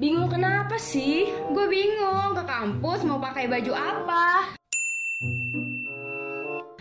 [0.00, 1.28] Bingung kenapa sih?
[1.52, 4.48] Gue bingung ke kampus mau pakai baju apa.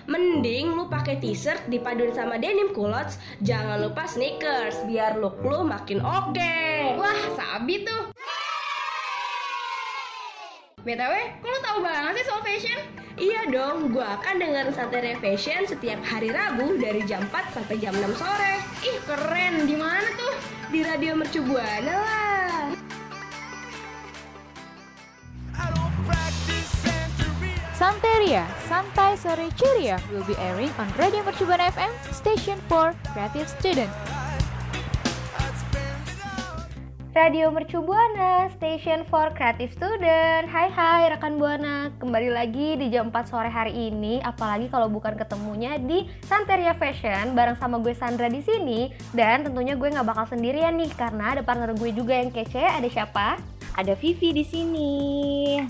[0.08, 6.00] Mending lu pakai t-shirt dipaduin sama denim culottes, jangan lupa sneakers biar look lu makin
[6.00, 6.64] oke.
[6.96, 8.08] Wah, sabi tuh.
[10.88, 11.14] BTW,
[11.44, 12.80] kok lu tahu banget sih soal fashion?
[13.20, 17.92] Iya dong, gua akan dengerin Santai Fashion setiap hari Rabu dari jam 4 sampai jam
[17.92, 18.64] 6 sore.
[18.88, 19.68] Ih, keren.
[19.68, 20.36] Di mana tuh?
[20.72, 22.49] Di Radio Mercu Buana lah.
[27.90, 33.90] Santeria, Santai Sore Ceria will be airing on Radio Mercubuana FM, station for creative student.
[37.18, 40.46] Radio Mercu Buana, station for creative student.
[40.46, 45.18] Hai hai rekan Buana, kembali lagi di jam 4 sore hari ini, apalagi kalau bukan
[45.18, 50.30] ketemunya di Santeria Fashion bareng sama gue Sandra di sini dan tentunya gue nggak bakal
[50.30, 53.42] sendirian nih karena ada partner gue juga yang kece, ada siapa?
[53.76, 54.92] Ada Vivi di sini.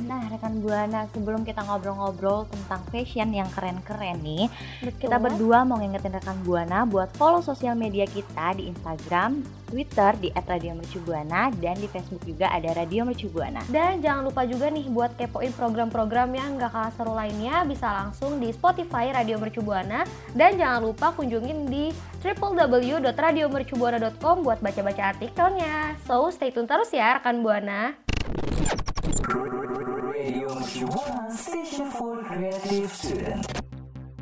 [0.06, 4.48] Nah, rekan Buana, sebelum kita ngobrol-ngobrol tentang fashion yang keren-keren nih,
[4.84, 5.08] Betul.
[5.08, 10.34] kita berdua mau ngingetin rekan Buana buat follow sosial media kita di Instagram, Twitter di
[10.34, 13.62] @radiomercubuana dan di Facebook juga ada Radio Mercubuana.
[13.70, 18.42] Dan jangan lupa juga nih buat kepoin program-program yang gak kalah seru lainnya bisa langsung
[18.42, 20.02] di Spotify Radio Mercu Buana
[20.34, 21.94] dan jangan lupa kunjungin di
[22.26, 25.96] www.radiomercubuana.com buat baca-baca artikelnya.
[26.10, 27.94] So stay tune terus ya rekan Buana.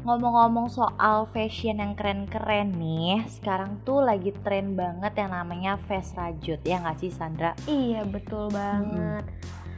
[0.08, 6.64] Ngomong-ngomong soal fashion yang keren-keren nih, sekarang tuh lagi tren banget yang namanya fast rajut,
[6.64, 7.52] ya nggak sih Sandra?
[7.68, 9.28] Iya betul banget.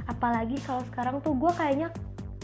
[0.05, 1.89] Apalagi kalau sekarang tuh gue kayaknya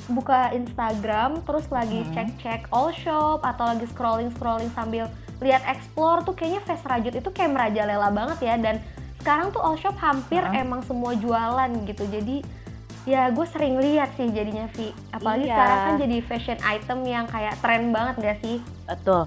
[0.09, 2.13] buka Instagram terus lagi Hmm.
[2.17, 5.05] cek-cek all shop atau lagi scrolling-scrolling sambil
[5.37, 8.81] lihat explore tuh kayaknya fast rajut itu kayak merajalela banget ya dan
[9.21, 10.65] sekarang tuh all shop hampir Heeh.
[10.65, 12.41] emang semua jualan gitu jadi
[13.05, 15.53] ya gue sering lihat sih jadinya Vi apalagi Iya.
[15.53, 19.25] sekarang kan jadi fashion item yang kayak tren banget gak sih Betul.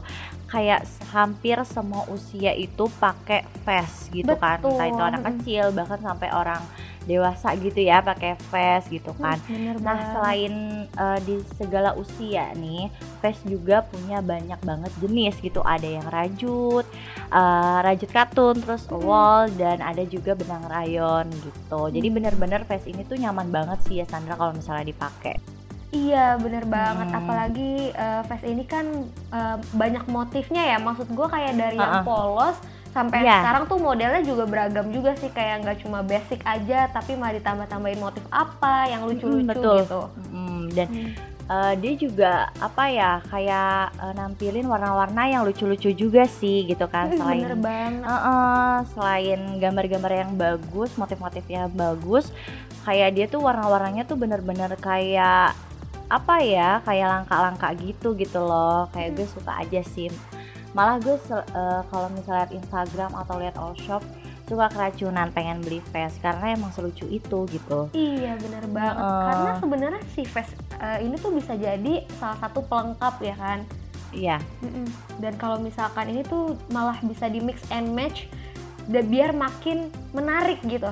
[0.49, 0.81] Kayak
[1.11, 4.57] hampir semua usia itu pakai vest gitu kan.
[4.57, 4.75] Betul.
[4.75, 6.63] Entah itu anak kecil bahkan sampai orang
[7.09, 9.41] dewasa gitu ya pakai vest gitu kan.
[9.49, 10.09] bener Nah, banget.
[10.13, 10.53] selain
[10.87, 15.65] eh, di segala usia nih, vest juga punya banyak banget jenis gitu.
[15.65, 16.85] Ada yang rajut,
[17.33, 21.89] eh, rajut katun, terus wall dan ada juga benang rayon gitu.
[21.89, 25.41] Jadi bener-bener vest ini tuh nyaman banget sih ya Sandra kalau misalnya dipakai.
[25.89, 27.17] Iya bener banget, Hmm.
[27.17, 28.85] apalagi uh, vest ini kan
[29.33, 30.79] uh, banyak motifnya ya.
[30.79, 32.05] Maksud gue kayak dari yang Uh-uh.
[32.05, 32.57] polos
[32.99, 33.37] sampai Iya.
[33.39, 35.31] sekarang tuh modelnya juga beragam juga sih.
[35.31, 39.79] Kayak nggak cuma basic aja, tapi malah ditambah-tambahin motif apa yang lucu-lucu betul.
[39.81, 40.01] gitu.
[40.29, 41.11] Mm, dan Hmm.
[41.49, 47.09] eh, dia juga apa ya kayak eh, nampilin warna-warna yang lucu-lucu juga sih gitu kan
[47.09, 48.05] selain banget.
[48.05, 52.29] Heeh, selain gambar-gambar yang bagus, motif-motifnya bagus,
[52.83, 55.55] kayak dia tuh warna-warnanya tuh bener-bener kayak
[56.09, 58.89] apa ya, kayak langka-langka gitu gitu loh.
[58.93, 60.09] Kayak gue suka aja sih.
[60.79, 64.07] Malah gue eh, kalau misalnya liat Instagram atau lihat all shop
[64.47, 67.91] suka keracunan pengen beli vest karena emang selucu itu gitu.
[67.93, 69.03] Iya bener banget.
[69.03, 69.25] Heeh.
[69.27, 73.67] Karena sebenarnya si vest uh, ini tuh bisa jadi salah satu pelengkap ya kan.
[74.09, 74.89] Iya, Mm-mm.
[75.21, 78.25] Dan kalau misalkan ini tuh malah bisa di mix and match,
[78.89, 80.89] dan biar makin menarik gitu.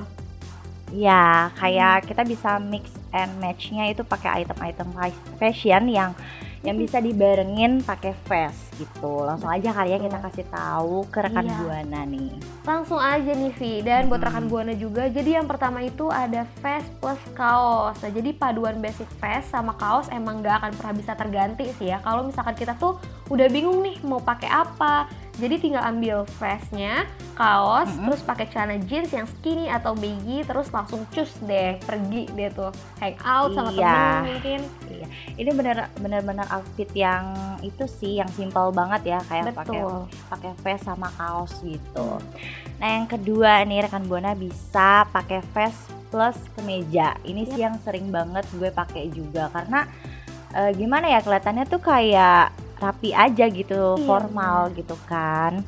[0.93, 6.15] iya kayak kita bisa mix and match-nya itu pakai item-item fa- fashion yang
[6.65, 9.25] yang bisa dibarengin pakai vest gitu.
[9.25, 11.57] Langsung aja kali ya kita kasih tahu ke rekan Iya.
[11.63, 12.31] Buana nih.
[12.67, 15.07] Langsung aja nih Vi, dan buat rekan Buana juga.
[15.07, 17.97] Jadi yang pertama itu ada vest plus kaos.
[18.03, 22.03] Nah, jadi paduan basic vest sama kaos emang gak akan pernah bisa terganti sih ya.
[22.03, 22.99] Kalau misalkan kita tuh
[23.31, 25.07] udah bingung nih mau pakai apa,
[25.37, 27.05] jadi tinggal ambil vestnya,
[27.37, 28.09] kaos, Mm-mm.
[28.09, 32.73] terus pakai celana jeans yang skinny atau baggy, terus langsung cus deh pergi deh tuh
[32.97, 33.93] hang out sama Iya.
[33.93, 34.61] temen mungkin.
[34.89, 35.07] Iya.
[35.37, 39.81] Ini bener bener-bener outfit yang itu sih yang simpel banget ya kayak pakai
[40.27, 42.17] pakai vest sama kaos gitu.
[42.77, 47.13] Nah, yang kedua nih rekan Buana bisa pakai vest plus kemeja.
[47.21, 49.85] Ini sih yang sering banget gue pakai juga karena
[50.57, 55.61] eh, gimana ya kelihatannya tuh kayak rapi aja gitu, Iya, formal gitu kan.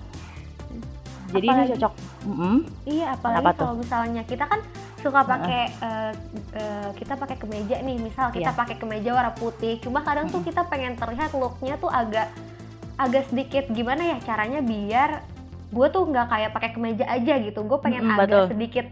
[1.29, 1.93] Jadi ini Apalagi- cocok.
[2.21, 2.55] Mm-mm.
[2.83, 3.59] Iya, apalagi Kenapa tuh?
[3.61, 4.59] kalau misalnya kita kan
[4.99, 6.11] suka pakai eh,
[6.53, 8.57] eh, kita pakai kemeja nih, misal kita Iya.
[8.57, 9.77] pakai kemeja warna putih.
[9.79, 12.27] Cuma kadang tuh kita pengen terlihat looknya tuh agak
[12.95, 15.23] agak sedikit gimana ya caranya biar
[15.69, 17.61] gue tuh nggak kayak pakai kemeja aja gitu.
[17.61, 18.45] Gue pengen Mm-mm, agak betul.
[18.51, 18.85] sedikit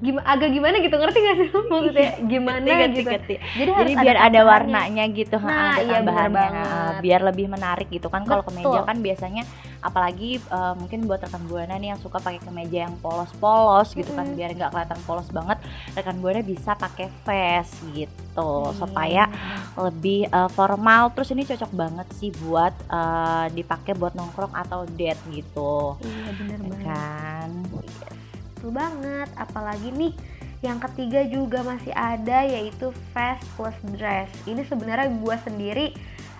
[0.00, 3.10] gimana agak gimana gitu ngerti gak sih maksudnya gimana Ngerti, gitu.
[3.12, 3.34] ngerti.
[3.36, 4.42] Jadi, harus Jadi biar ada tambahannya.
[4.48, 6.64] warnanya gitu, Nah, ada iya, tambahannya.
[6.64, 8.22] Nah, biar lebih menarik gitu kan.
[8.24, 9.42] Kalau kemeja kan biasanya
[9.80, 14.28] apalagi uh, mungkin buat rekan buana nih yang suka pakai kemeja yang polos-polos gitu kan
[14.36, 15.56] biar nggak kelihatan polos banget
[15.96, 19.24] rekan buana bisa pakai vest gitu supaya
[19.74, 25.20] lebih uh, formal terus ini cocok banget sih buat uh, dipakai buat nongkrong atau date
[25.32, 26.84] gitu Iya bener ya banget.
[26.84, 27.48] kan
[28.60, 29.28] Betul banget.
[29.34, 30.12] Apalagi nih
[30.60, 34.28] yang ketiga juga masih ada yaitu fast plus dress.
[34.44, 35.86] Ini sebenarnya gue sendiri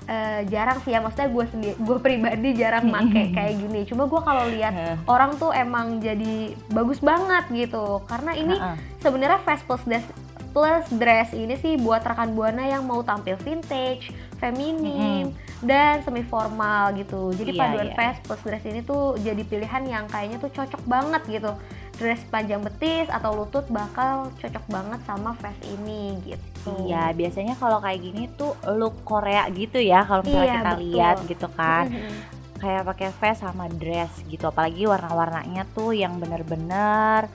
[0.05, 3.89] eh, jarang sih ya maksudnya gue sendiri gue pribadi jarang make kayak gini.
[3.89, 4.77] Cuma gue kalau lihat
[5.09, 8.05] orang tuh emang jadi bagus banget gitu.
[8.05, 8.61] Karena ini
[9.01, 10.05] sebenarnya fast plus dress
[10.51, 15.31] plus dress ini sih buat rekan buana yang mau tampil vintage, feminim,
[15.63, 17.31] dan semi formal gitu.
[17.31, 17.95] Jadi Iya, paduan iya.
[17.95, 21.55] fast plus dress ini tuh jadi pilihan yang kayaknya tuh cocok banget gitu.
[22.01, 26.89] Dress panjang betis atau lutut bakal cocok banget sama vest ini gitu.
[26.89, 30.81] Iya, biasanya kalau kayak gini tuh look Korea gitu ya kalau misalnya Iya, kita betul.
[30.83, 31.85] lihat gitu kan.
[32.57, 37.29] Kayak pakai vest sama dress gitu, apalagi warna-warnanya tuh yang bener-bener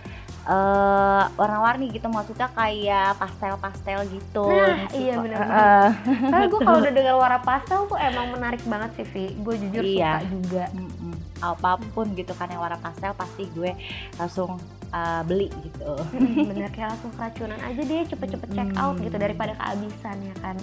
[0.45, 4.45] eh warna-warni gitu maksudnya kayak pastel-pastel gitu.
[4.45, 5.41] Nah, sih iya banget.
[5.41, 5.89] eh.
[6.21, 9.25] Karena gue kalau udah dengar warna pastel tuh emang menarik banget sih, Vi.
[9.35, 10.21] Gue jujur Iya.
[10.21, 10.63] suka juga.
[10.69, 10.94] Mm-mm.
[11.39, 13.75] Apa pun gitu kan yang warna pastel pasti gue
[14.15, 14.55] langsung
[14.91, 15.91] uh, beli gitu.
[16.13, 19.23] Mm, Bener kayak langsung keracunan aja deh, cepet-cepet check out gitu Hmm.
[19.23, 20.57] daripada kehabisan ya kan.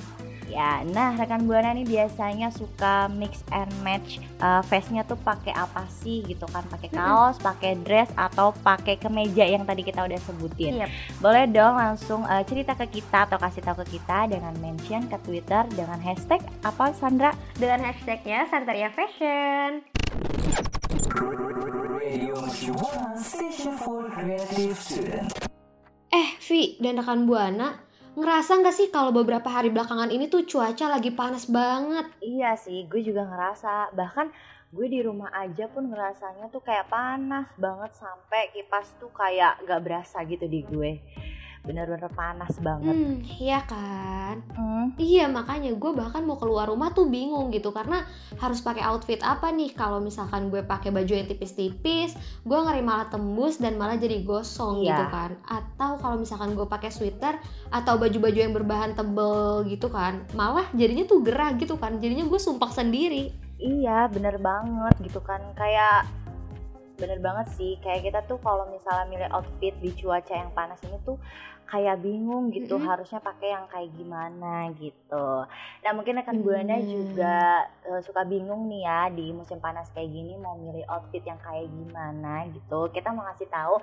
[0.52, 5.88] Ya, nah rekan buana nih biasanya suka mix and match uh, vestnya tuh pakai apa
[5.88, 6.60] sih gitu kan?
[6.68, 10.84] Pakai kaos, pakai dress atau pakai kemeja yang tadi kita udah sebutin.
[10.84, 10.88] Yep.
[11.24, 15.16] Boleh dong langsung uh, cerita ke kita atau kasih tahu ke kita dengan mention ke
[15.24, 17.32] Twitter dengan hashtag apa Sandra?
[17.56, 20.01] Dengan hashtagnya Santeria Fashion.
[26.12, 27.76] Eh, Vi dan rekan Buana,
[28.16, 32.08] ngerasa nggak sih kalau beberapa hari belakangan ini tuh cuaca lagi panas banget?
[32.24, 33.92] Iya sih, gue juga ngerasa.
[33.92, 34.26] Bahkan
[34.72, 39.84] gue di rumah aja pun ngerasanya tuh kayak panas banget sampai kipas tuh kayak gak
[39.84, 40.96] berasa gitu di gue.
[41.62, 42.90] Bener-bener panas banget.
[42.90, 44.42] Hmm, iya kan?
[44.50, 44.90] Hmm.
[44.98, 48.02] Iya, makanya gue bahkan mau keluar rumah tuh bingung gitu karena
[48.36, 53.06] harus pakai outfit apa nih kalau misalkan gue pakai baju yang tipis-tipis, gue ngeri malah
[53.06, 54.90] tembus dan malah jadi gosong Iya.
[54.90, 55.30] gitu kan.
[55.46, 57.38] Atau kalau misalkan gue pakai sweater
[57.70, 62.02] atau baju-baju yang berbahan tebel gitu kan, malah jadinya tuh gerah gitu kan.
[62.02, 63.30] Jadinya gue sumpah sendiri.
[63.62, 65.38] Iya, bener banget gitu kan.
[65.54, 66.10] Kayak
[67.02, 67.74] bener banget sih.
[67.82, 71.18] Kayak kita tuh kalau misalnya milih outfit di cuaca yang panas ini tuh
[71.72, 72.84] kayak bingung gitu Mm-mm.
[72.84, 75.26] harusnya pakai yang kayak gimana gitu.
[75.80, 76.84] Nah mungkin rekan buana Bener.
[76.84, 81.40] juga eh, suka bingung nih ya di musim panas kayak gini mau milih outfit yang
[81.40, 82.92] kayak gimana gitu.
[82.92, 83.74] Kita mau ngasih tahu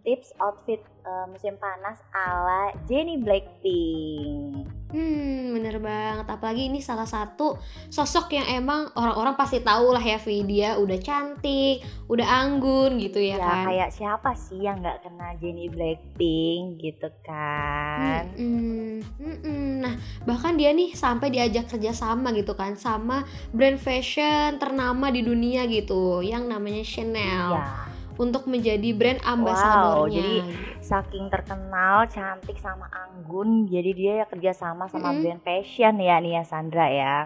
[0.00, 4.75] tips outfit eh, musim panas ala Jennie Blackpink.
[4.86, 6.30] Hmm, bener banget.
[6.30, 7.58] Apalagi ini salah satu
[7.90, 10.46] sosok yang emang orang-orang pasti tahu lah ya, Vi.
[10.46, 13.64] Dia udah cantik, udah anggun gitu ya, Ya, kan.
[13.66, 18.30] kayak siapa sih yang nggak kenal Jennie Blackpink gitu kan?
[18.38, 19.66] Mm-mm, mm-mm.
[19.82, 25.20] Nah, bahkan dia nih sampai diajak kerja sama gitu kan sama brand fashion ternama di
[25.20, 27.85] dunia gitu, yang namanya Chanel Iya.
[28.16, 30.16] Untuk menjadi brand ambasadornya.
[30.16, 30.44] jadi-
[30.78, 35.20] Saking terkenal, cantik sama anggun, jadi dia ya kerja sama sama Mm-mm.
[35.20, 37.16] brand fashion ya nih ya Sandra ya.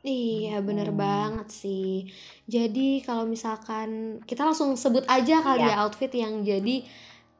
[0.00, 1.00] Iya, bener Hmm.
[1.00, 2.12] banget sih.
[2.44, 3.88] Jadi kalau misalkan
[4.22, 5.70] kita langsung sebut aja kali Iya.
[5.70, 6.84] ya outfit yang jadi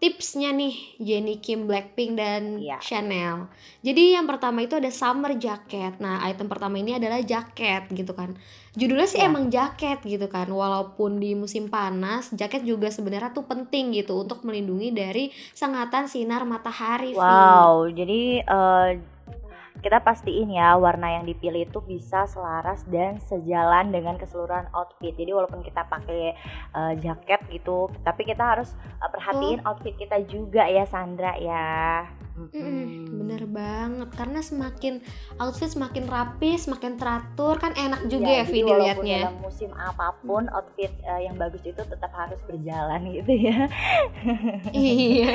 [0.05, 2.77] tipsnya nih Jennie Kim Blackpink dan Iya.
[2.77, 3.49] Chanel.
[3.81, 5.97] Jadi yang pertama itu ada summer jacket.
[5.97, 8.37] Nah, item pertama ini adalah jaket gitu kan.
[8.77, 9.33] Judulnya sih Iya.
[9.33, 10.45] emang jaket gitu kan.
[10.53, 16.45] Walaupun di musim panas, jaket juga sebenarnya tuh penting gitu untuk melindungi dari sengatan sinar
[16.45, 17.17] matahari.
[17.17, 18.91] Wow, jadi eh,
[19.83, 25.13] kita pastiin ya warna yang dipilih itu bisa selaras dan sejalan dengan keseluruhan outfit.
[25.17, 26.35] Jadi walaupun kita pakai
[26.75, 28.71] eh, jaket gitu, tapi kita harus
[29.03, 32.07] eh, perhatiin outfit kita juga ya Sandra ya.
[32.35, 33.19] Mm-mm, Mm-mm.
[33.23, 34.99] bener banget karena semakin
[35.39, 39.71] outfit semakin rapi semakin teratur kan enak juga ya, jadi Vi walaupun dilihatnya dalam musim
[39.79, 43.71] apa pun outfit eh, yang bagus itu tetap harus berjalan gitu ya.
[44.75, 45.31] iya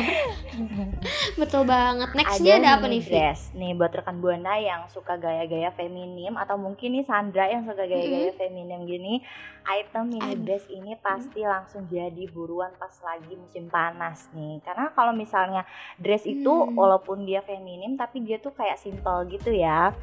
[1.35, 2.09] betul banget.
[2.15, 6.55] Nextnya ada, apa mini nih dress nih buat rekan buana yang suka gaya-gaya feminim atau
[6.55, 9.21] mungkin nih Sandra yang suka gaya-gaya feminim gini
[9.67, 10.43] item mini Aduh.
[10.47, 14.63] dress ini pasti langsung jadi buruan pas lagi musim panas nih.
[14.63, 15.67] Karena kalau misalnya
[15.99, 16.73] dress itu Hmm.
[16.73, 19.93] walaupun dia feminim tapi dia tuh kayak simple gitu ya.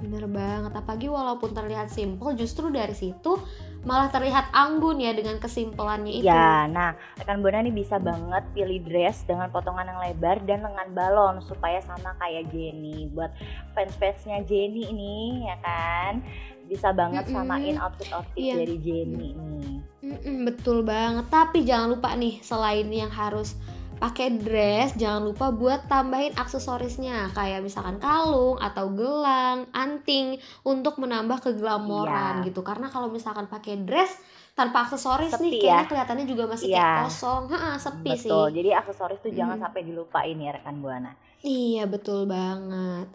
[0.00, 0.72] Bener banget.
[0.74, 3.38] Apalagi walaupun terlihat simple justru dari situ
[3.84, 8.80] malah terlihat anggun ya dengan kesimpelannya itu Ya, nah rekan buana nih bisa banget pilih
[8.80, 13.06] dress dengan potongan yang lebar dan lengan balon supaya sama kayak Jenny.
[13.08, 13.36] Buat
[13.72, 16.24] fans-fansnya Jenny ini ya kan.
[16.64, 17.36] bisa banget Mm-mm.
[17.36, 18.56] samain outfit-outfit Iya.
[18.56, 19.76] dari Jenny nih.
[20.00, 21.28] Mm-mm, betul banget.
[21.28, 23.52] Tapi jangan lupa nih, selain yang harus
[24.04, 31.40] pakai dress, jangan lupa buat tambahin aksesorisnya kayak misalkan kalung atau gelang, anting untuk menambah
[31.42, 32.46] keglamoran Iya.
[32.46, 32.60] gitu.
[32.60, 34.12] Karena kalau misalkan pakai dress
[34.52, 35.60] tanpa aksesoris Sepi nih, ya.
[35.80, 37.00] kayaknya kelihatannya juga masih kayak Iya.
[37.02, 38.28] kosong, Ha-ha, sepi sih.
[38.28, 38.46] Betul.
[38.52, 39.62] Jadi aksesoris tuh jangan Mm.
[39.62, 41.12] sampai dilupain ya rekan buana.
[41.40, 43.08] Iya betul banget.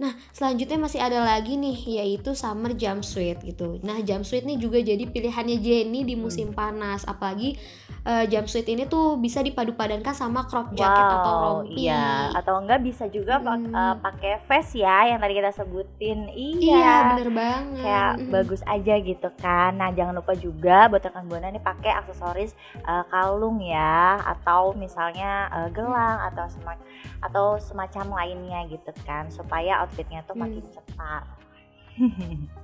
[0.00, 3.76] Nah selanjutnya masih ada lagi nih yaitu summer jumpsuit gitu.
[3.80, 7.04] Nah jumpsuit nih juga jadi pilihannya Jenny di musim panas.
[7.04, 7.60] Apalagi
[8.00, 11.84] eh, jumpsuit ini tuh bisa dipadu-padankan sama crop jacket atau rompi.
[11.84, 12.32] iya.
[12.32, 13.70] Atau enggak bisa juga pak- Mm.
[13.70, 16.18] eh, pakai vest ya yang tadi kita sebutin.
[16.26, 16.96] Iya Iya.
[17.12, 17.82] bener banget.
[17.82, 18.30] kayak Mm.
[18.30, 19.76] bagus aja gitu kan.
[19.76, 25.30] Nah, jangan lupa juga buat rekan buana nih pakai aksesoris eh, kalung ya atau misalnya
[25.50, 26.80] eh, gelang atau sema-
[27.20, 30.46] atau semacam lainnya gitu kan supaya outfitnya tuh Hmm.
[30.46, 31.24] makin cepat.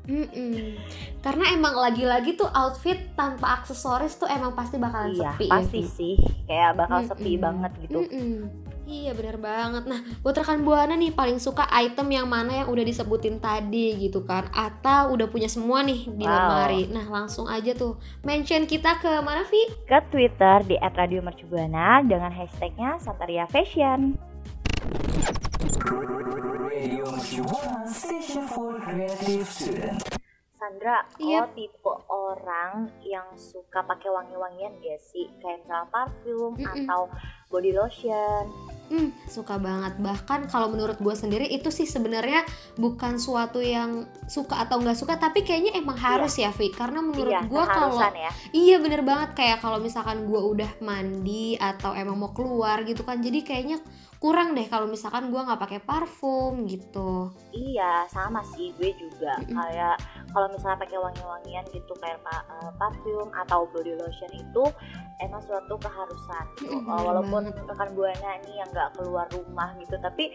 [0.06, 0.80] Mm-mm.
[1.20, 5.90] Karena emang lagi-lagi tuh outfit tanpa aksesoris tuh emang pasti bakalan iya, sepi pasti ya,
[5.92, 6.14] sih.
[6.46, 7.44] Kayak bakal sepi Mm-mm.
[7.44, 7.98] banget gitu.
[8.00, 8.34] Mm-mm.
[8.86, 9.84] Iya bener banget.
[9.90, 14.22] Nah buat rekan buana nih paling suka item yang mana yang udah disebutin tadi gitu
[14.22, 14.46] kan?
[14.54, 16.32] Atau udah punya semua nih di Wow.
[16.32, 16.82] lemari.
[16.88, 19.74] Nah langsung aja tuh mention kita ke mana Vi?
[19.84, 24.14] Ke Twitter di @radiomercubuana dengan hashtagnya Santaria Fashion.
[26.76, 29.96] Radio Mercubuana Station for Creative Student.
[30.60, 31.48] Sandra, Iya.
[31.48, 35.24] lo tipe orang yang suka pakai wangi-wangian gak sih?
[35.40, 36.84] Kayak misalnya parfum Mm-mm.
[36.84, 37.08] atau
[37.48, 38.52] body lotion?
[38.92, 39.96] Hmm, suka banget.
[39.98, 42.44] Bahkan kalau menurut gue sendiri itu sih sebenarnya
[42.76, 46.70] bukan suatu yang suka atau nggak suka, tapi kayaknya emang harus ya Vi.
[46.70, 48.30] Karena menurut iya, gue kalau ya.
[48.52, 53.18] Iya bener banget kayak kalau misalkan gue udah mandi atau emang mau keluar gitu kan
[53.18, 53.80] jadi kayaknya
[54.26, 57.30] kurang deh kalau misalkan gue nggak pakai parfum gitu.
[57.54, 59.38] Iya, sama sih gue juga.
[59.38, 59.54] Mm-mm.
[59.54, 60.02] Kayak
[60.34, 64.64] kalau misalnya pakai wangi-wangian gitu kayak eh, parfum atau body lotion itu
[65.22, 66.74] emang suatu keharusan gitu.
[66.74, 70.34] Eh, bener walaupun rekan buana nih yang nggak keluar rumah gitu, tapi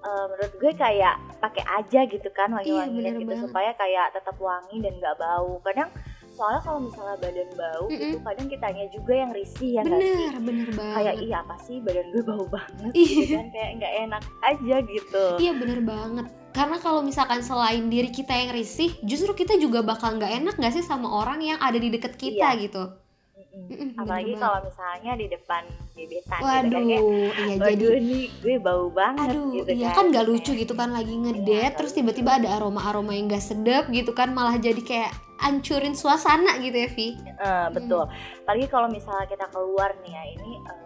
[0.00, 3.44] eh, menurut gue kayak pakai aja gitu kan wangi-wangian Iya, gitu banget.
[3.44, 5.60] supaya kayak tetap wangi dan nggak bau.
[5.60, 5.92] Kadang
[6.34, 8.22] soalnya kalau misalnya badan bau gitu Mm-mm.
[8.22, 10.14] kadang kitanya juga yang risih ya nggak sih?
[10.26, 11.24] Bener bener Kayak banget.
[11.24, 15.24] iya apa sih badan gue bau banget gitu kan kayak nggak enak aja gitu.
[15.38, 16.26] Iya bener banget.
[16.50, 20.70] Karena kalau misalkan selain diri kita yang risih, justru kita juga bakal nggak enak nggak
[20.72, 22.62] sih sama orang yang ada di deket kita Iya.
[22.62, 22.82] gitu.
[23.54, 23.70] Mm-mm.
[23.70, 25.62] Mm-mm, bener Apalagi kalau misalnya di depan
[25.94, 27.02] gebetan gitu Waduh, kan kayak
[27.38, 29.96] iya jadi nih gue bau banget Aduh, gitu iya kan.
[29.96, 33.44] kan nggak lucu gitu kan lagi Iya, ngedate nggak terus tiba-tiba ada aroma-aroma yang gak
[33.46, 37.08] sedap gitu kan malah jadi kayak ancurin suasana gitu ya Vi.
[37.14, 38.06] Eh, betul.
[38.42, 40.83] Apalagi kalau misalnya kita keluar nih ya ini apa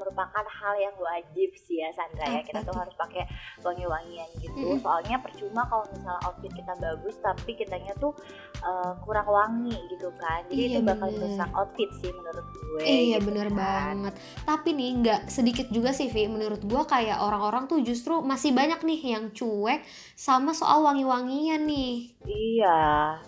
[0.00, 2.40] merupakan hal yang wajib sih ya Sandra ya.
[2.40, 3.28] Kita tuh harus pakai
[3.60, 4.80] wangi-wangian gitu.
[4.80, 8.16] Soalnya percuma kalau misalnya outfit kita bagus tapi kitanya tuh
[8.64, 10.40] eh, kurang wangi gitu kan.
[10.48, 12.82] Jadi Iya, itu bakal merusak outfit sih menurut gue.
[12.82, 13.58] iya gitu bener kan.
[13.60, 14.14] banget.
[14.48, 18.80] Tapi nih nggak sedikit juga sih Vi menurut gua kayak orang-orang tuh justru masih banyak
[18.80, 19.84] nih yang cuek
[20.16, 22.16] sama soal wangi-wangian nih.
[22.24, 22.80] Iya,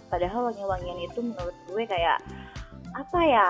[0.08, 2.16] padahal wangi-wangian itu menurut gue kayak
[2.92, 3.48] apa ya?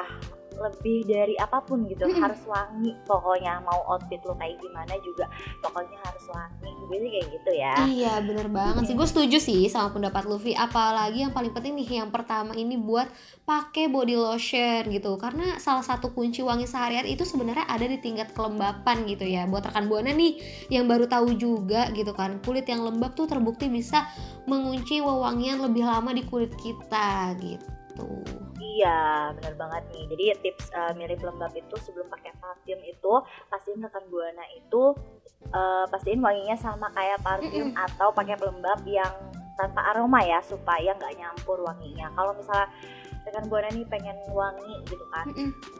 [0.58, 2.04] Lebih dari apa pun gitu.
[2.08, 2.20] Mm-mm.
[2.20, 5.26] harus wangi pokoknya mau outfit lo kayak gimana juga
[5.64, 6.70] pokoknya harus wangi.
[6.92, 7.74] Sih kayak gitu ya.
[7.88, 8.94] Iya bener banget sih.
[8.94, 10.52] Gue setuju sih sama pendapat Luffy.
[10.52, 13.08] Apalagi yang paling penting nih yang pertama ini buat
[13.48, 15.16] pakai body lotion gitu.
[15.16, 19.48] Karena salah satu kunci wangi seharian itu sebenarnya ada di tingkat kelembapan gitu ya.
[19.48, 23.68] Buat rekan buana nih yang baru tahu juga gitu kan kulit yang lembab tuh terbukti
[23.68, 24.06] bisa
[24.46, 28.08] mengunci wewangian lebih lama di kulit kita gitu
[28.72, 30.04] iya benar banget nih.
[30.12, 33.12] Jadi tips eh, mirip lembab itu sebelum pakai parfum itu
[33.52, 34.96] pastiin rekan buana itu
[35.52, 39.12] eh, pastiin wanginya sama kayak parfum atau pakai pelembab yang
[39.52, 42.08] tanpa aroma ya supaya nggak nyampur wanginya.
[42.16, 42.68] Kalau misalnya
[43.22, 45.30] rekan buana nih pengen wangi gitu kan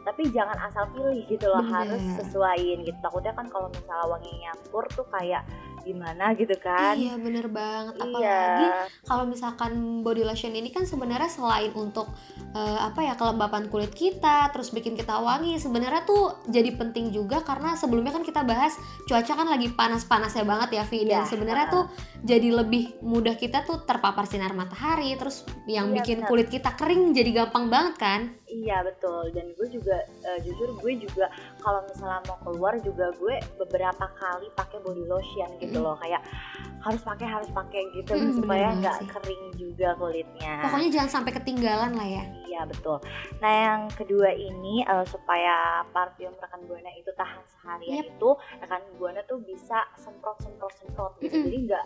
[0.07, 1.91] tapi jangan asal pilih gitu loh Bener.
[1.91, 2.95] harus sesuaiin gitu.
[3.03, 5.43] Takutnya kan kalau misalnya wangi nyampur tuh kayak
[5.83, 6.95] gimana gitu kan.
[6.95, 7.95] Iya bener banget.
[7.95, 9.71] Apalagi iya kalau misalkan
[10.01, 12.07] body lotion ini kan sebenarnya selain untuk
[12.51, 17.41] eh, apa ya kelembapan kulit kita terus bikin kita wangi sebenarnya tuh jadi penting juga
[17.41, 18.73] karena sebelumnya kan kita bahas
[19.05, 21.83] cuaca kan lagi panas-panasnya banget ya Vi dan Iya, sebenarnya tuh
[22.23, 26.29] jadi lebih mudah kita tuh terpapar sinar matahari terus yang Iya, bikin benar.
[26.29, 28.21] kulit kita kering jadi gampang banget kan?
[28.47, 29.33] Iya betul.
[29.33, 31.25] Dan gue juga eh, jujur gue juga
[31.63, 36.19] kalau misalnya mau keluar juga gue beberapa kali pakai body lotion gitu loh kayak
[36.83, 41.95] harus pakai harus pakai gitu Mm, supaya nggak kering juga kulitnya pokoknya jangan sampai ketinggalan
[41.95, 43.01] lah ya Iya betul.
[43.41, 48.13] Nah yang kedua ini eh, supaya parfum rekan buana itu tahan seharian Yep.
[48.13, 48.29] itu
[48.61, 51.33] rekan buana tuh bisa semprot semprot semprot gitu.
[51.33, 51.85] Jadi nggak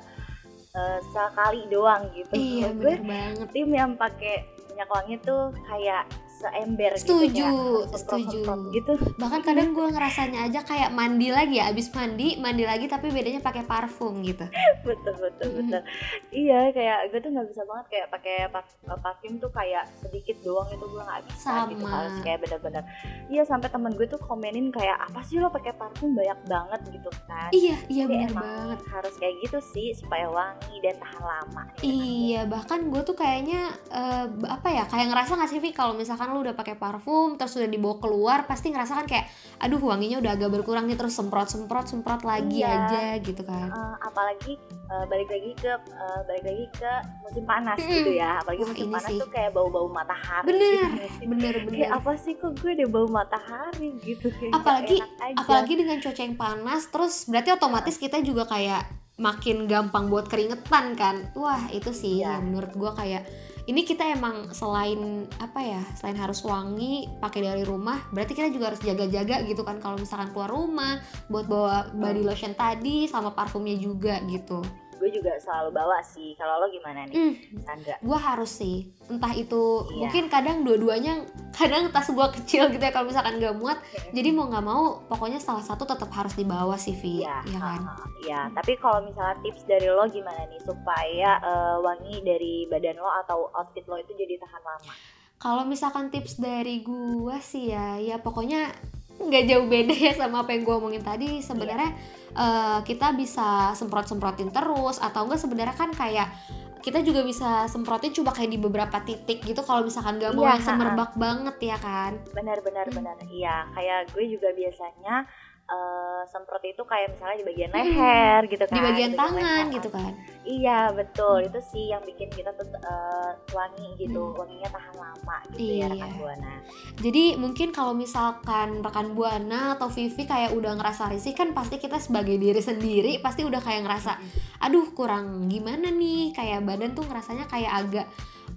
[0.76, 2.36] eh, sekali doang gitu.
[2.36, 3.48] Iya, gue banget.
[3.56, 6.04] tim yang pakai minyak wangi tuh kayak
[6.38, 7.50] seember Setuju, gitu
[7.84, 8.40] kayak setuju.
[8.72, 8.92] gitu.
[9.16, 13.40] Bahkan kadang gue ngerasanya aja kayak mandi lagi ya, abis mandi, mandi lagi tapi bedanya
[13.40, 14.46] pakai parfum gitu.
[14.88, 15.58] betul betul Mm.
[15.60, 15.82] betul.
[16.30, 20.68] Iya kayak gue tuh nggak bisa banget kayak pakai par- parfum tuh kayak sedikit doang
[20.68, 21.96] itu gue nggak bisa gitu Sama.
[21.96, 22.84] harus kayak bener-bener.
[23.28, 27.10] Iya sampai temen gue tuh komenin kayak apa sih lo pakai parfum banyak banget gitu
[27.26, 27.50] kan.
[27.50, 28.80] Iya, iya emang banget.
[28.88, 31.64] harus kayak gitu sih supaya wangi dan tahan lama.
[31.80, 36.27] Iya, bahkan gue tuh kayaknya eh, apa ya, kayak ngerasa nggak sih Vi kalau misalkan
[36.30, 39.26] lu udah pakai parfum terus udah dibawa keluar, pasti ngerasa kan kayak,
[39.58, 42.70] aduh wanginya udah agak berkurang nih terus semprot semprot semprot lagi Iya.
[42.86, 43.68] aja gitu kan.
[43.68, 44.54] Eh, apalagi
[44.86, 46.92] eh, balik lagi ke eh, balik lagi ke
[47.22, 47.94] musim panas Mm-mm.
[47.94, 49.18] gitu ya apalagi Wah, musim panas sih.
[49.18, 51.26] tuh kayak bau-bau matahari Bener, gitu sih?
[51.26, 51.90] bener kayak bener.
[51.94, 55.02] apa sih kok gue ada bau matahari gitu kayak Apalagi-.
[55.36, 58.84] Apalagi dengan cuaca yang panas, terus berarti otomatis kita juga kayak
[59.18, 61.16] makin gampang buat keringetan kan.
[61.34, 62.38] Wah itu sih Iya.
[62.38, 63.24] yang menurut gue kayak
[63.68, 68.72] ini kita emang selain apa ya selain harus wangi pakai dari rumah berarti kita juga
[68.72, 69.84] harus jaga-jaga gitu kan.
[69.84, 74.64] Kalau misalkan keluar rumah buat bawa body lotion tadi sama parfumnya juga gitu
[74.98, 77.34] gue juga selalu bawa sih kalau lo gimana nih Hmm.
[77.60, 78.78] Sandra gue harus sih
[79.08, 79.98] entah itu Iya.
[80.00, 81.14] mungkin kadang dua-duanya
[81.58, 83.78] kadang tas gue kecil gitu ya kalau misalkan gak muat
[84.10, 87.82] jadi mau nggak mau pokoknya salah satu tetap harus dibawa sih Vi Iya, ya kan
[87.82, 88.06] ha-ha.
[88.20, 93.10] Iya, tapi kalau misalnya tips dari lo gimana nih supaya eh, wangi dari badan lo
[93.18, 94.94] atau outfit lo itu jadi tahan lama?
[95.38, 98.74] Kalau misalkan tips dari gua sih ya, ya pokoknya
[99.18, 101.42] nggak jauh beda ya sama apa yang gua omongin tadi.
[101.42, 101.92] Sebenarnya
[102.32, 106.30] eh, kita bisa semprot-semprotin terus atau enggak sebenarnya kan kayak
[106.78, 110.56] kita juga bisa semprotin coba kayak di beberapa titik gitu kalau misalkan gak mau Iya,
[110.56, 112.16] yang semerbak banget ya kan.
[112.32, 112.96] Benar benar Hmm.
[112.96, 113.18] benar.
[113.28, 115.28] Iya, kayak gue juga biasanya
[115.68, 117.80] eh, semprot itu kayak misalnya di bagian Hmm.
[117.84, 118.74] leher gitu kan.
[118.74, 119.76] Di bagian tangan leher.
[119.76, 120.12] gitu kan.
[120.42, 121.38] Iya, betul.
[121.44, 124.22] Itu sih yang bikin kita tuh eh, wangi gitu.
[124.26, 124.38] Hmm.
[124.38, 125.88] Wanginya tahan lama gitu ya Iya.
[125.90, 126.54] rekan Buana.
[126.98, 131.98] Jadi mungkin kalau misalkan rekan Buana atau Vivi kayak udah ngerasa risih kan pasti kita
[131.98, 134.18] sebagai diri sendiri pasti udah kayak ngerasa
[134.60, 138.06] aduh kurang gimana nih kayak badan tuh ngerasanya kayak agak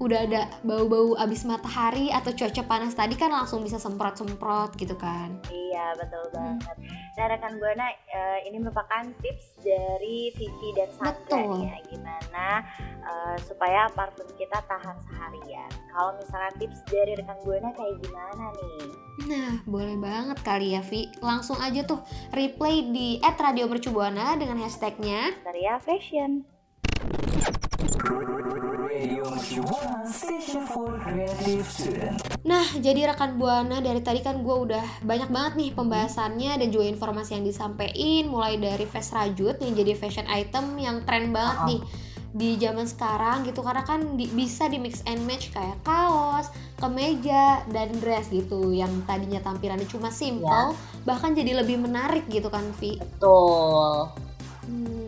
[0.00, 5.36] udah ada bau-bau abis matahari atau cuaca panas tadi kan langsung bisa semprot-semprot gitu kan.
[5.52, 6.56] Iya, betul Hmm.
[6.56, 6.76] banget.
[7.20, 11.68] Nah, rekan Buana, eh, ini merupakan tips dari Vivi dan Sandra Betul.
[11.68, 12.46] ya, gimana
[13.00, 15.68] eh, supaya parfum kita tahan seharian.
[15.92, 18.88] Kalau misalnya tips dari rekan Buana kayak gimana nih?
[19.28, 21.12] Nah, boleh banget kali ya Vi.
[21.20, 22.00] Langsung aja tuh
[22.32, 26.48] replay di @radiomercubuana dengan hashtagnya Ria Fashion.
[32.40, 36.88] Nah, jadi rekan Buana dari tadi kan gue udah banyak banget nih pembahasannya dan juga
[36.88, 41.80] informasi yang disampaikan mulai dari face rajut yang jadi fashion item yang tren banget nih
[42.30, 46.46] di zaman sekarang gitu karena kan di- bisa di mix and match kayak kaos,
[46.78, 50.46] kemeja dan dress gitu yang tadinya tampilannya cuma simple
[51.02, 53.02] bahkan jadi lebih menarik gitu kan Vi.
[53.02, 54.14] Betul.
[54.70, 54.99] Hmm,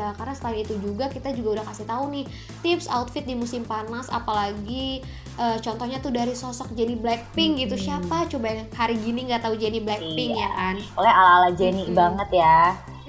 [0.00, 2.24] iya, karena selain itu juga kita juga udah kasih tahu nih
[2.64, 5.04] tips outfit di musim panas, apalagi
[5.36, 7.76] eh, contohnya tuh dari sosok Jennie Blackpink gitu.
[7.76, 7.84] Hmm.
[8.00, 10.48] Siapa coba yang hari gini nggak tahu Jennie Blackpink Iya.
[10.48, 10.76] ya kan?
[10.96, 11.96] Oleh ala-ala Jenny Mm-mm.
[12.00, 12.60] banget ya.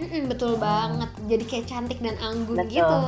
[0.01, 2.75] Mm-mm, betul banget, jadi kayak cantik dan anggun Betul.
[2.75, 2.99] gitu.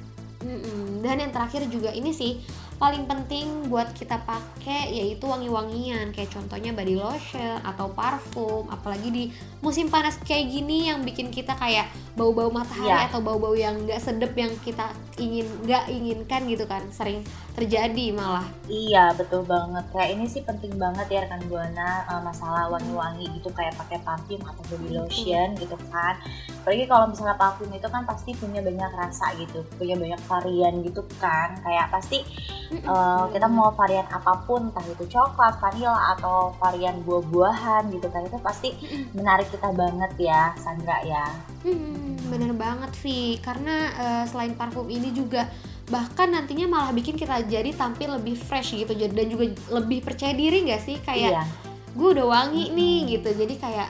[0.48, 1.02] Mm-mm.
[1.04, 2.42] Dan yang terakhir juga ini sih
[2.78, 9.24] paling penting buat kita pakai yaitu wangi-wangian kayak contohnya body lotion atau parfum apalagi di
[9.58, 13.10] musim panas kayak gini yang bikin kita kayak bau-bau matahari Iya.
[13.10, 14.88] atau bau-bau yang nggak sedep yang kita
[15.18, 19.82] ingin nggak inginkan gitu kan sering terjadi malah Iya betul banget.
[19.90, 24.38] Kayak ini sih penting banget ya rekan buana eh, masalah wangi-wangi gitu kayak pakai parfum
[24.38, 26.14] atau body lotion gitu kan.
[26.62, 31.02] Apalagi kalau misalnya parfum itu kan pasti punya banyak rasa gitu, punya banyak varian gitu
[31.18, 31.58] kan.
[31.58, 32.22] Kayak pasti
[32.70, 38.24] eh, kita mau varian apa pun, entah itu coklat, vanilla atau varian buah-buahan gitu kan
[38.24, 38.68] itu pasti
[39.12, 41.24] menarik kita banget ya Sandra ya.
[41.64, 43.40] Hmm, bener banget Vi.
[43.40, 45.48] Karena eh, selain parfum ini juga
[45.88, 50.68] bahkan nantinya malah bikin kita jadi tampil lebih fresh gitu dan juga lebih percaya diri
[50.68, 50.96] nggak sih?
[51.00, 51.44] Kayak Iya.
[51.96, 53.32] gue udah wangi nih gitu.
[53.32, 53.88] Jadi kayak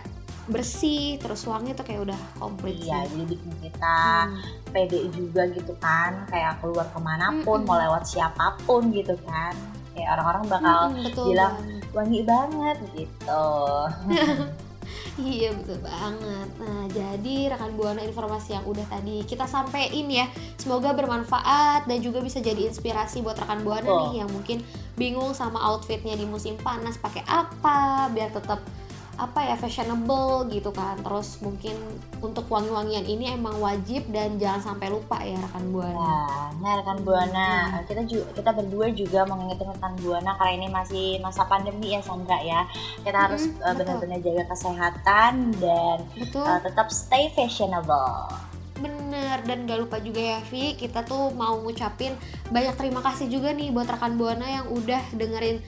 [0.48, 4.40] bersih terus wangi tuh kayak udah komplit Iya, sih jadi bikin kita Hmm.
[4.68, 7.66] pede juga gitu kan kayak keluar ke mana pun Mm-mm.
[7.66, 9.52] mau lewat siapa pun gitu kan
[9.92, 11.84] kayak orang-orang bakal Mm-mm, betul bilang, banget.
[11.90, 13.44] wangi banget gitu
[15.18, 16.48] Iya betul banget.
[16.56, 22.22] Nah jadi rekan buana informasi yang udah tadi kita sampein ya, semoga bermanfaat dan juga
[22.22, 23.98] bisa jadi inspirasi buat rekan buana Betul.
[24.00, 24.58] nih yang mungkin
[24.94, 28.62] bingung sama outfitnya di musim panas pakai apa biar tetap
[29.18, 31.74] apa ya fashionable gitu kan terus mungkin
[32.22, 36.98] untuk wangi-wangian ini emang wajib dan jangan sampai lupa ya rekan buana Nah, nah rekan
[37.02, 37.48] Buana,
[37.85, 42.00] kita juga kita berdua juga mau ngingetin rekan Buana karena ini masih masa pandemi ya
[42.00, 42.64] Sandra ya.
[43.02, 43.98] Kita harus uh, betul.
[43.98, 48.31] benar-benar jaga kesehatan dan betul uh, tetap stay fashionable.
[48.78, 52.14] Bener, dan gak lupa juga ya Vi, kita tuh mau ngucapin
[52.54, 55.59] banyak terima kasih juga nih buat rekan Buana yang udah dengerin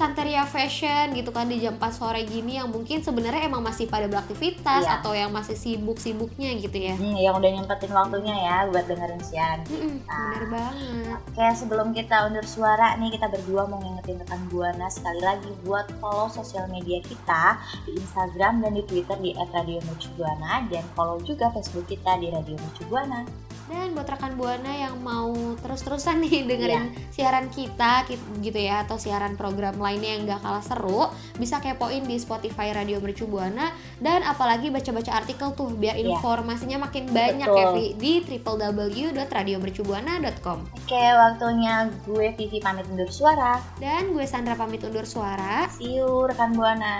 [0.00, 4.08] Santeria Fashion gitu kan di jam 4 sore gini yang mungkin sebenarnya emang masih pada
[4.08, 4.96] beraktivitas Iya.
[4.96, 6.96] atau yang masih sibuk-sibuknya gitu ya.
[6.96, 9.60] Hmm, yang udah nyempetin waktunya ya buat dengerin siaran.
[9.68, 11.20] Mm-mm, bener banget.
[11.28, 15.84] Oke, sebelum kita undur suara nih, kita berdua mau ngingetin rekan Buana sekali lagi buat
[16.00, 21.84] follow sosial media kita di Instagram dan di Twitter di @radiomercubuana dan follow juga Facebook
[21.84, 23.49] kita di Radio Mercu Buana.
[23.70, 28.96] Dan buat rekan Buana yang mau terus-terusan nih dengerin siaran kita ki- gitu ya atau
[28.96, 31.06] siaran program lainnya yang gak kalah seru,
[31.36, 36.12] bisa kepoin di Spotify Radio Mercu Buana dan apalagi baca-baca artikel tuh biar Iya.
[36.12, 37.56] informasinya makin banyak Betul.
[37.56, 40.58] ya Vi di www.radiomercubuana.com.
[40.76, 43.58] Oke, waktunya gue Vivi pamit undur suara.
[43.76, 45.66] Dan gue Sandra pamit undur suara.
[45.70, 46.94] See you rekan Buana.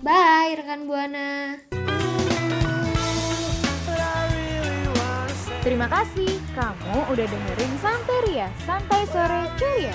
[0.00, 1.58] Bye rekan Buana.
[5.60, 6.40] Terima kasih.
[6.56, 9.44] Kamu udah dengerin Santeria, Santai Sore.
[9.60, 9.92] Ceria.